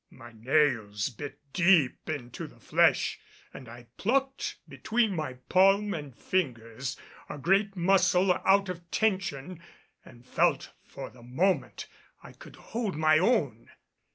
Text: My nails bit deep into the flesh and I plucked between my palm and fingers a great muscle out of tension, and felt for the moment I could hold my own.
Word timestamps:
My 0.09 0.31
nails 0.31 1.11
bit 1.11 1.37
deep 1.53 2.09
into 2.09 2.47
the 2.47 2.59
flesh 2.59 3.19
and 3.53 3.69
I 3.69 3.85
plucked 3.97 4.55
between 4.67 5.15
my 5.15 5.33
palm 5.47 5.93
and 5.93 6.17
fingers 6.17 6.97
a 7.29 7.37
great 7.37 7.75
muscle 7.75 8.31
out 8.43 8.67
of 8.67 8.89
tension, 8.89 9.61
and 10.03 10.25
felt 10.25 10.71
for 10.83 11.11
the 11.11 11.21
moment 11.21 11.85
I 12.23 12.31
could 12.31 12.55
hold 12.55 12.95
my 12.95 13.19
own. 13.19 13.69